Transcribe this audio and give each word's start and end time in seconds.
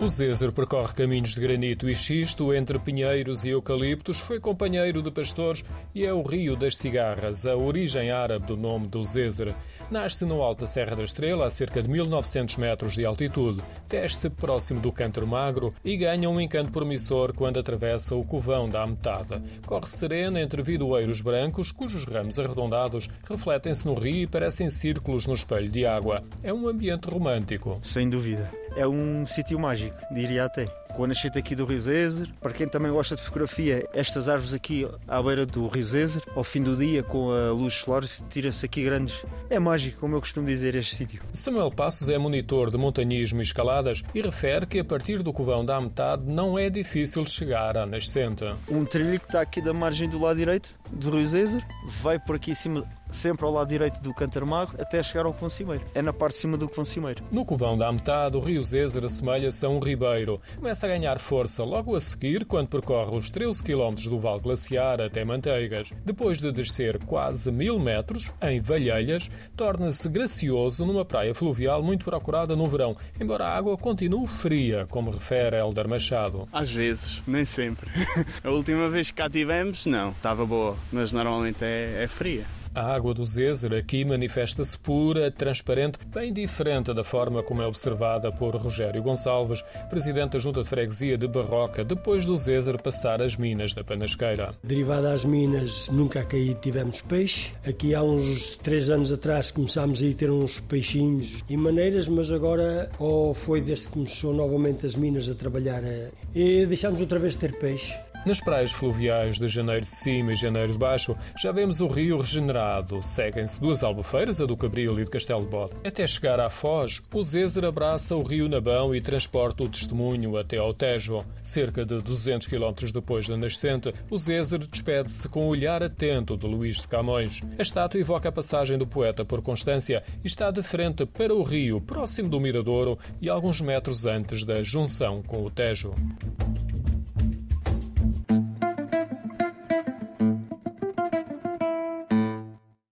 O 0.00 0.08
Zézer 0.08 0.52
percorre 0.52 0.94
caminhos 0.94 1.34
de 1.34 1.40
granito 1.40 1.88
e 1.88 1.94
xisto 1.94 2.54
entre 2.54 2.78
pinheiros 2.78 3.44
e 3.44 3.48
eucaliptos, 3.48 4.20
foi 4.20 4.38
companheiro 4.38 5.02
de 5.02 5.10
pastores 5.10 5.64
e 5.92 6.06
é 6.06 6.12
o 6.12 6.22
Rio 6.22 6.54
das 6.54 6.76
Cigarras, 6.76 7.44
a 7.44 7.56
origem 7.56 8.12
árabe 8.12 8.46
do 8.46 8.56
nome 8.56 8.86
do 8.86 9.02
Zézer. 9.02 9.52
Nasce 9.90 10.24
no 10.24 10.40
alto 10.40 10.60
da 10.60 10.66
Serra 10.68 10.94
da 10.94 11.02
Estrela, 11.02 11.46
a 11.46 11.50
cerca 11.50 11.82
de 11.82 11.90
1900 11.90 12.56
metros 12.58 12.94
de 12.94 13.04
altitude. 13.04 13.60
Desce 13.88 14.30
próximo 14.30 14.80
do 14.80 14.92
Canto 14.92 15.26
Magro 15.26 15.74
e 15.84 15.96
ganha 15.96 16.30
um 16.30 16.40
encanto 16.40 16.70
promissor 16.70 17.34
quando 17.34 17.58
atravessa 17.58 18.14
o 18.14 18.24
Covão 18.24 18.68
da 18.68 18.84
Ametada. 18.84 19.42
Corre 19.66 19.88
serena 19.88 20.40
entre 20.40 20.62
vidoeiros 20.62 21.20
brancos, 21.20 21.72
cujos 21.72 22.04
ramos 22.04 22.38
arredondados 22.38 23.08
refletem-se 23.28 23.84
no 23.84 23.94
rio 23.94 24.22
e 24.22 24.26
parecem 24.28 24.70
círculos 24.70 25.26
no 25.26 25.34
espelho 25.34 25.68
de 25.68 25.84
água. 25.84 26.20
É 26.42 26.52
um 26.52 26.68
ambiente 26.68 27.10
romântico. 27.10 27.78
Sem 27.82 28.08
dúvida. 28.08 28.48
É 28.76 28.86
um 28.86 29.26
sítio 29.26 29.58
mágico, 29.58 29.87
diriatet 30.10 30.70
com 30.98 31.04
a 31.04 31.06
nascente 31.06 31.38
aqui 31.38 31.54
do 31.54 31.64
Rio 31.64 31.80
Zezer. 31.80 32.28
Para 32.40 32.52
quem 32.52 32.66
também 32.66 32.90
gosta 32.90 33.14
de 33.14 33.22
fotografia, 33.22 33.88
estas 33.94 34.28
árvores 34.28 34.52
aqui 34.52 34.84
à 35.06 35.22
beira 35.22 35.46
do 35.46 35.68
Rio 35.68 35.84
Zezer, 35.84 36.20
ao 36.34 36.42
fim 36.42 36.60
do 36.60 36.74
dia, 36.74 37.04
com 37.04 37.30
a 37.30 37.52
luz 37.52 37.74
solar, 37.74 38.02
tira-se 38.28 38.66
aqui 38.66 38.82
grandes. 38.82 39.14
É 39.48 39.60
mágico, 39.60 40.00
como 40.00 40.16
eu 40.16 40.20
costumo 40.20 40.48
dizer, 40.48 40.74
este 40.74 40.96
sítio. 40.96 41.22
Samuel 41.32 41.70
Passos 41.70 42.08
é 42.08 42.18
monitor 42.18 42.72
de 42.72 42.76
montanhismo 42.76 43.38
e 43.38 43.44
escaladas 43.44 44.02
e 44.12 44.20
refere 44.20 44.66
que 44.66 44.80
a 44.80 44.84
partir 44.84 45.22
do 45.22 45.32
Covão 45.32 45.64
da 45.64 45.80
metade 45.80 46.24
não 46.26 46.58
é 46.58 46.68
difícil 46.68 47.24
chegar 47.26 47.78
à 47.78 47.86
nascente. 47.86 48.44
Um 48.68 48.84
trilho 48.84 49.20
que 49.20 49.26
está 49.26 49.40
aqui 49.40 49.62
da 49.62 49.72
margem 49.72 50.08
do 50.08 50.20
lado 50.20 50.36
direito 50.36 50.74
do 50.90 51.12
Rio 51.12 51.26
Zezer, 51.28 51.64
vai 52.02 52.18
por 52.18 52.34
aqui 52.34 52.50
em 52.50 52.56
cima 52.56 52.84
sempre 53.10 53.44
ao 53.44 53.52
lado 53.52 53.68
direito 53.68 54.00
do 54.00 54.12
Cantarmago 54.12 54.74
até 54.78 55.02
chegar 55.02 55.26
ao 55.26 55.32
Covão 55.32 55.50
Cimeiro. 55.50 55.84
É 55.94 56.02
na 56.02 56.12
parte 56.12 56.34
de 56.34 56.40
cima 56.40 56.56
do 56.56 56.68
Covão 56.68 56.84
Cimeiro. 56.84 57.22
No 57.30 57.44
Covão 57.44 57.76
da 57.76 57.90
metade, 57.90 58.36
o 58.36 58.40
Rio 58.40 58.62
Zezer 58.62 59.04
assemelha-se 59.04 59.64
a 59.64 59.68
um 59.68 59.78
ribeiro. 59.78 60.40
Começa 60.56 60.87
a 60.88 60.92
ganhar 60.92 61.18
força 61.18 61.62
logo 61.62 61.94
a 61.94 62.00
seguir 62.00 62.46
quando 62.46 62.68
percorre 62.68 63.14
os 63.14 63.28
13 63.28 63.62
km 63.62 63.94
do 64.04 64.18
Val 64.18 64.40
Glaciar 64.40 65.00
até 65.00 65.22
Manteigas. 65.22 65.90
Depois 66.04 66.38
de 66.38 66.50
descer 66.50 66.98
quase 67.04 67.52
mil 67.52 67.78
metros, 67.78 68.30
em 68.40 68.60
Valhelhas, 68.60 69.30
torna-se 69.54 70.08
gracioso 70.08 70.86
numa 70.86 71.04
praia 71.04 71.34
fluvial 71.34 71.82
muito 71.82 72.04
procurada 72.04 72.56
no 72.56 72.66
verão, 72.66 72.96
embora 73.20 73.44
a 73.44 73.56
água 73.56 73.76
continue 73.76 74.26
fria, 74.26 74.86
como 74.88 75.10
refere 75.10 75.56
Helder 75.56 75.88
Machado. 75.88 76.48
Às 76.50 76.72
vezes, 76.72 77.22
nem 77.26 77.44
sempre. 77.44 77.90
a 78.42 78.50
última 78.50 78.88
vez 78.88 79.10
que 79.10 79.16
cá 79.16 79.28
tivemos, 79.28 79.84
não, 79.84 80.12
estava 80.12 80.46
boa, 80.46 80.76
mas 80.90 81.12
normalmente 81.12 81.62
é, 81.62 82.04
é 82.04 82.08
fria. 82.08 82.57
A 82.78 82.94
água 82.94 83.12
do 83.12 83.24
Zézer 83.24 83.72
aqui 83.72 84.04
manifesta-se 84.04 84.78
pura, 84.78 85.32
transparente, 85.32 85.98
bem 86.06 86.32
diferente 86.32 86.94
da 86.94 87.02
forma 87.02 87.42
como 87.42 87.60
é 87.60 87.66
observada 87.66 88.30
por 88.30 88.54
Rogério 88.54 89.02
Gonçalves, 89.02 89.64
presidente 89.90 90.34
da 90.34 90.38
Junta 90.38 90.62
de 90.62 90.68
Freguesia 90.68 91.18
de 91.18 91.26
Barroca, 91.26 91.84
depois 91.84 92.24
do 92.24 92.36
Zézer 92.36 92.80
passar 92.80 93.20
as 93.20 93.36
minas 93.36 93.74
da 93.74 93.82
Panasqueira. 93.82 94.54
Derivada 94.62 95.12
às 95.12 95.24
minas, 95.24 95.88
nunca 95.88 96.20
aqui 96.20 96.56
tivemos 96.62 97.00
peixe. 97.00 97.50
Aqui 97.66 97.96
há 97.96 98.02
uns 98.04 98.54
três 98.54 98.88
anos 98.88 99.10
atrás 99.10 99.50
começámos 99.50 100.00
a 100.00 100.12
ter 100.12 100.30
uns 100.30 100.60
peixinhos 100.60 101.42
e 101.48 101.56
maneiras, 101.56 102.06
mas 102.06 102.30
agora, 102.30 102.88
ou 103.00 103.34
foi 103.34 103.60
desde 103.60 103.88
que 103.88 103.94
começou 103.94 104.32
novamente 104.32 104.86
as 104.86 104.94
minas 104.94 105.28
a 105.28 105.34
trabalhar, 105.34 105.82
eh, 105.82 106.10
e 106.32 106.64
deixámos 106.64 107.00
outra 107.00 107.18
vez 107.18 107.32
de 107.32 107.40
ter 107.40 107.58
peixe. 107.58 107.92
Nas 108.28 108.42
praias 108.42 108.70
fluviais 108.70 109.38
de 109.38 109.48
Janeiro 109.48 109.86
de 109.86 109.90
Cima 109.90 110.32
e 110.32 110.34
Janeiro 110.34 110.72
de 110.72 110.78
Baixo, 110.78 111.16
já 111.34 111.50
vemos 111.50 111.80
o 111.80 111.86
rio 111.86 112.18
regenerado. 112.18 113.02
Seguem-se 113.02 113.58
duas 113.58 113.82
albufeiras, 113.82 114.38
a 114.38 114.44
do 114.44 114.54
Cabril 114.54 115.00
e 115.00 115.04
de 115.04 115.10
Castelo 115.10 115.40
de 115.40 115.46
Bode. 115.46 115.72
Até 115.82 116.06
chegar 116.06 116.38
à 116.38 116.50
Foz, 116.50 117.00
o 117.10 117.22
Zézer 117.22 117.64
abraça 117.64 118.14
o 118.14 118.22
rio 118.22 118.46
Nabão 118.46 118.94
e 118.94 119.00
transporta 119.00 119.62
o 119.62 119.68
testemunho 119.68 120.36
até 120.36 120.58
ao 120.58 120.74
Tejo. 120.74 121.24
Cerca 121.42 121.86
de 121.86 122.02
200 122.02 122.46
km 122.48 122.92
depois 122.92 123.26
da 123.26 123.34
nascente, 123.34 123.94
o 124.10 124.18
Zézer 124.18 124.58
despede-se 124.58 125.26
com 125.26 125.46
o 125.46 125.48
olhar 125.48 125.82
atento 125.82 126.36
de 126.36 126.46
Luís 126.46 126.82
de 126.82 126.88
Camões. 126.88 127.40
A 127.58 127.62
estátua 127.62 127.98
evoca 127.98 128.28
a 128.28 128.32
passagem 128.32 128.76
do 128.76 128.86
poeta 128.86 129.24
por 129.24 129.40
Constância 129.40 130.04
e 130.22 130.26
está 130.26 130.50
de 130.50 130.62
frente 130.62 131.06
para 131.06 131.34
o 131.34 131.42
rio, 131.42 131.80
próximo 131.80 132.28
do 132.28 132.38
Miradouro 132.38 132.98
e 133.22 133.30
alguns 133.30 133.62
metros 133.62 134.04
antes 134.04 134.44
da 134.44 134.62
junção 134.62 135.22
com 135.22 135.42
o 135.42 135.50
Tejo. 135.50 135.94